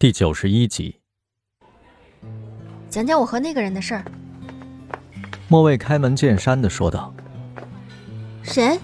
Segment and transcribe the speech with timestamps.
[0.00, 1.00] 第九十一集，
[2.88, 4.04] 讲讲我和那个人的事儿。
[5.48, 7.12] 莫蔚开门见山的说道。
[8.44, 8.78] 谁？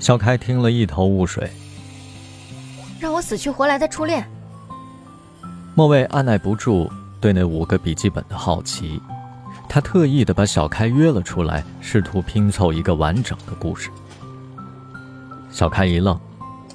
[0.00, 1.48] 小开听了一头雾水。
[2.98, 4.28] 让我死去活来的初恋。
[5.76, 6.90] 莫蔚按耐不住
[7.20, 9.00] 对那五个笔记本的好奇，
[9.68, 13.88] 他特意的把小开约了出来，试图拼凑一个完整的故事。
[15.52, 16.18] 小开一愣，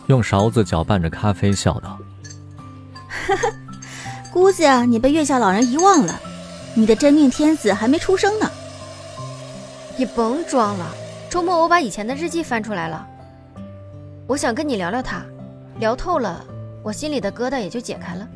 [0.05, 2.00] 用勺子搅拌着咖啡，笑道。
[4.31, 6.20] 估计啊，你被月下老人遗忘了，
[6.73, 8.49] 你的真命天子还没出生呢。
[9.98, 10.85] 你甭装了，
[11.30, 13.08] 周末我把以前的日记翻出来了，
[14.27, 15.23] 我想跟你聊聊他，
[15.80, 16.45] 聊透了，
[16.84, 18.27] 我心里的疙瘩也就解开了。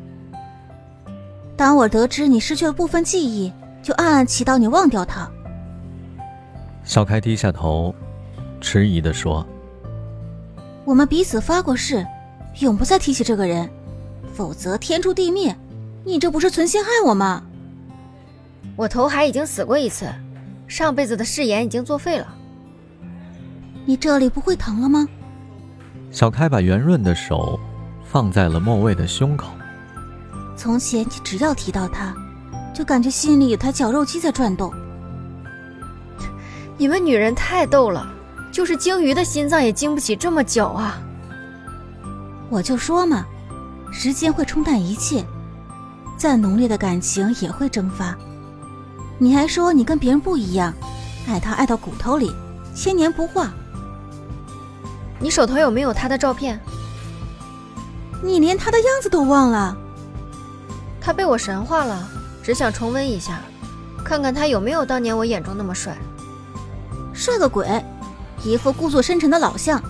[1.56, 3.52] 当我得知你失去了部分记忆，
[3.82, 5.30] 就暗暗祈祷你忘掉他。
[6.84, 7.94] 小开低下头，
[8.60, 9.46] 迟疑地说
[10.84, 12.04] ：“我们彼此发过誓，
[12.58, 13.70] 永不再提起这个人。”
[14.32, 15.54] 否则天诛地灭！
[16.04, 17.42] 你这不是存心害我吗？
[18.74, 20.06] 我投海已经死过一次，
[20.66, 22.26] 上辈子的誓言已经作废了。
[23.84, 25.06] 你这里不会疼了吗？
[26.10, 27.58] 小开把圆润的手
[28.04, 29.48] 放在了莫蔚的胸口。
[30.56, 32.14] 从前你只要提到他，
[32.74, 34.72] 就感觉心里有台绞肉机在转动。
[36.78, 38.10] 你们女人太逗了，
[38.50, 41.00] 就是鲸鱼的心脏也经不起这么绞啊！
[42.48, 43.26] 我就说嘛。
[43.92, 45.24] 时间会冲淡一切，
[46.16, 48.16] 再浓烈的感情也会蒸发。
[49.18, 50.72] 你还说你跟别人不一样，
[51.28, 52.34] 爱他爱到骨头里，
[52.74, 53.52] 千年不化。
[55.20, 56.58] 你手头有没有他的照片？
[58.22, 59.76] 你连他的样子都忘了？
[61.00, 62.08] 他被我神化了，
[62.42, 63.40] 只想重温一下，
[64.02, 65.96] 看看他有没有当年我眼中那么帅。
[67.12, 67.84] 帅个鬼，
[68.42, 69.80] 一副故作深沉的老相。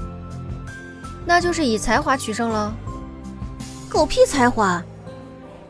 [1.24, 2.74] 那就是以才华取胜了。
[3.92, 4.82] 狗屁才华，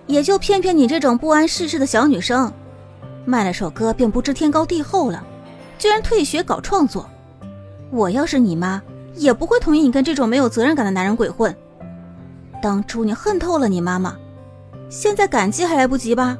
[0.06, 2.52] 也就骗骗你这种不谙世事的小女生，
[3.24, 5.26] 卖了首歌便不知天高地厚了，
[5.76, 7.10] 居然退学搞创作。
[7.90, 8.80] 我要是你妈，
[9.16, 11.52] 也不会同意你跟这种没有责任感的男人鬼混。
[12.62, 14.16] 当初你恨透了你妈妈，
[14.88, 16.38] 现在感激还来不及吧？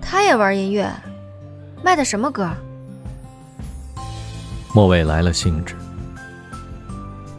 [0.00, 0.88] 他也玩音乐，
[1.82, 2.48] 卖的什么歌？
[4.72, 5.74] 莫伟来了兴致。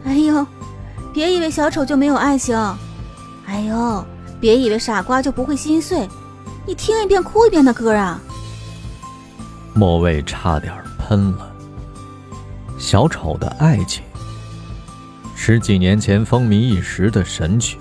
[0.04, 0.46] 哎呦！
[1.16, 2.54] 别以为小丑就没有爱情，
[3.46, 4.04] 哎呦，
[4.38, 6.06] 别以为傻瓜就不会心碎，
[6.66, 8.20] 你听一遍哭一遍的歌啊！
[9.72, 11.50] 莫蔚差点喷了。
[12.78, 14.04] 小丑的爱情，
[15.34, 17.78] 十几年前风靡一时的神曲，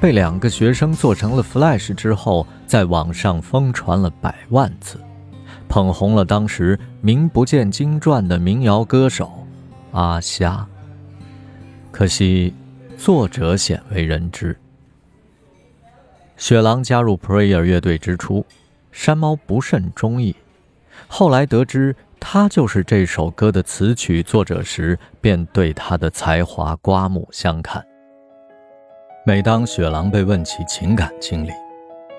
[0.00, 4.98] 被两个学生做成了 Flash 之后，在网上疯传了百万次，
[5.68, 9.30] 捧红了当时名不见经传的民谣歌手
[9.92, 10.66] 阿夏。
[11.92, 12.52] 可惜。
[13.04, 14.56] 作者鲜为人知。
[16.36, 18.46] 雪狼加入 Prayer 乐队之初，
[18.92, 20.36] 山猫不甚中意。
[21.08, 27.84] 后来得知他就是这首歌的词曲作者时，便对他的才华刮目相看。
[29.26, 31.50] 每当雪狼被问起情感经历，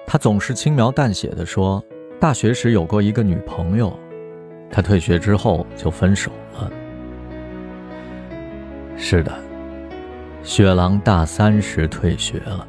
[0.05, 1.81] 他总是轻描淡写的说
[2.19, 3.97] ：“大学时有过一个女朋友，
[4.69, 6.69] 他退学之后就分手了。”
[8.99, 9.33] 是的。
[10.43, 12.67] 雪狼大三时退学了，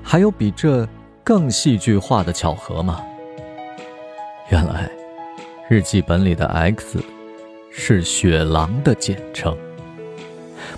[0.00, 0.88] 还有比这
[1.24, 3.02] 更戏剧化的巧合吗？
[4.48, 4.88] 原来，
[5.68, 7.02] 日记本里的 X
[7.72, 9.56] 是雪狼的简称。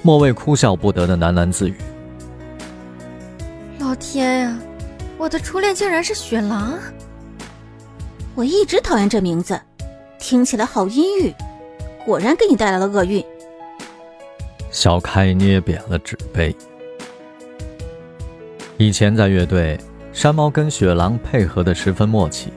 [0.01, 1.77] 莫蔚哭笑不得的喃喃自语
[3.79, 4.59] ：“老天呀，
[5.19, 6.79] 我的初恋竟然是雪狼！
[8.35, 9.61] 我一直讨厌这名字，
[10.19, 11.35] 听起来好阴郁，
[12.07, 13.23] 果然给你带来了厄运。”
[14.73, 16.55] 小开捏扁了纸杯。
[18.79, 19.79] 以前在乐队，
[20.13, 22.51] 山猫跟雪狼配合的十分默契，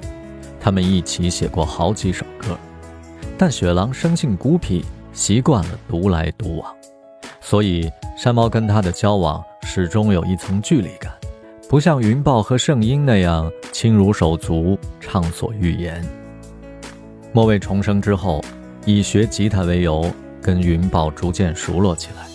[0.59, 2.57] 他们一起写过好几首歌。
[3.37, 6.73] 但雪狼生性孤僻，习惯了独来独往，
[7.41, 11.11] 所以山猫跟他的交往始终有一层距离感，
[11.69, 16.01] 不像云豹和圣婴那样亲如手足，畅所欲言。
[17.33, 18.41] 末位重生之后，
[18.85, 20.09] 以学吉他为由。
[20.45, 22.27] 跟云豹逐渐熟络起来，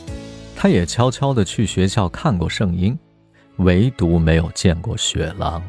[0.56, 2.98] 他也悄悄地去学校看过圣婴，
[3.58, 5.62] 唯独没有见过雪狼。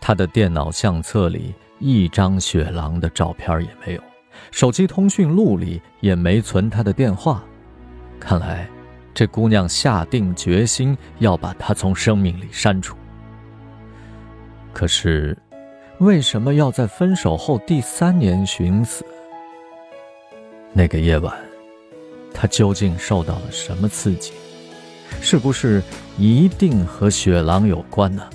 [0.00, 4.02] 他的电脑相册里一张雪狼的照片也没有，
[4.50, 7.44] 手机通讯录里也没存他的电话。
[8.18, 8.68] 看来，
[9.14, 12.96] 这姑娘下定决心要把他从生命里删除。
[14.72, 15.38] 可是，
[16.00, 19.06] 为什么要在分手后第三年寻死？
[20.76, 21.32] 那个夜晚，
[22.34, 24.32] 他究竟受到了什么刺激？
[25.20, 25.80] 是不是
[26.18, 28.28] 一定和雪狼有关呢？